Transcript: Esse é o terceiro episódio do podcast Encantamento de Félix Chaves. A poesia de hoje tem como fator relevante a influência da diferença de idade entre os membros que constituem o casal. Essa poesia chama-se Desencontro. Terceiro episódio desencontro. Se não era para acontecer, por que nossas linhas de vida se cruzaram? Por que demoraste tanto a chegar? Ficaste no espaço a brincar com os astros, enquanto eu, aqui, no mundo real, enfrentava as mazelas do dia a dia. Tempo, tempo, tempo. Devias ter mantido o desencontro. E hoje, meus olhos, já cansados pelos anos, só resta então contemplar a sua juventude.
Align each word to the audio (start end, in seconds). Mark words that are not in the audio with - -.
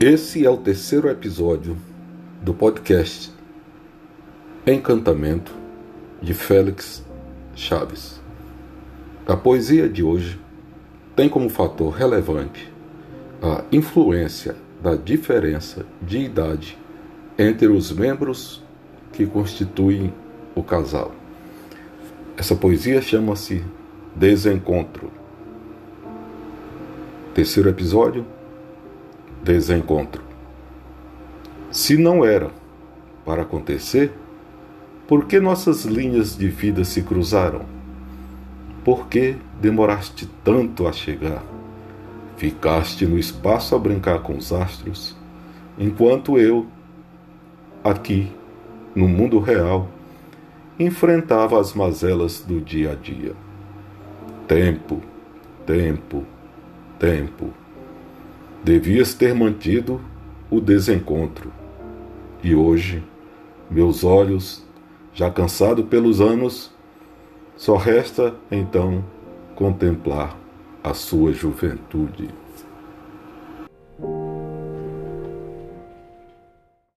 Esse 0.00 0.46
é 0.46 0.48
o 0.48 0.56
terceiro 0.56 1.08
episódio 1.08 1.76
do 2.40 2.54
podcast 2.54 3.32
Encantamento 4.64 5.52
de 6.22 6.34
Félix 6.34 7.04
Chaves. 7.56 8.20
A 9.26 9.36
poesia 9.36 9.88
de 9.88 10.04
hoje 10.04 10.38
tem 11.16 11.28
como 11.28 11.48
fator 11.48 11.92
relevante 11.92 12.72
a 13.42 13.64
influência 13.72 14.54
da 14.80 14.94
diferença 14.94 15.84
de 16.00 16.18
idade 16.18 16.78
entre 17.36 17.66
os 17.66 17.90
membros 17.90 18.62
que 19.12 19.26
constituem 19.26 20.14
o 20.54 20.62
casal. 20.62 21.10
Essa 22.36 22.54
poesia 22.54 23.02
chama-se 23.02 23.64
Desencontro. 24.14 25.10
Terceiro 27.34 27.68
episódio 27.68 28.37
desencontro. 29.48 30.22
Se 31.72 31.96
não 31.96 32.22
era 32.22 32.50
para 33.24 33.42
acontecer, 33.42 34.12
por 35.06 35.24
que 35.24 35.40
nossas 35.40 35.86
linhas 35.86 36.36
de 36.36 36.48
vida 36.48 36.84
se 36.84 37.00
cruzaram? 37.00 37.62
Por 38.84 39.06
que 39.06 39.36
demoraste 39.58 40.28
tanto 40.44 40.86
a 40.86 40.92
chegar? 40.92 41.42
Ficaste 42.36 43.06
no 43.06 43.18
espaço 43.18 43.74
a 43.74 43.78
brincar 43.78 44.18
com 44.20 44.36
os 44.36 44.52
astros, 44.52 45.16
enquanto 45.78 46.38
eu, 46.38 46.66
aqui, 47.82 48.30
no 48.94 49.08
mundo 49.08 49.38
real, 49.38 49.88
enfrentava 50.78 51.58
as 51.58 51.72
mazelas 51.72 52.40
do 52.40 52.60
dia 52.60 52.92
a 52.92 52.94
dia. 52.94 53.32
Tempo, 54.46 55.00
tempo, 55.64 56.22
tempo. 56.98 57.50
Devias 58.62 59.14
ter 59.14 59.34
mantido 59.34 60.00
o 60.50 60.60
desencontro. 60.60 61.52
E 62.42 62.54
hoje, 62.54 63.02
meus 63.70 64.04
olhos, 64.04 64.64
já 65.14 65.30
cansados 65.30 65.84
pelos 65.86 66.20
anos, 66.20 66.70
só 67.56 67.76
resta 67.76 68.34
então 68.50 69.04
contemplar 69.54 70.36
a 70.82 70.92
sua 70.94 71.32
juventude. 71.32 72.28